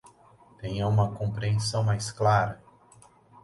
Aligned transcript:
Tenha 0.59 0.87
uma 0.87 1.11
compreensão 1.13 1.83
mais 1.83 2.09
clara 2.11 2.59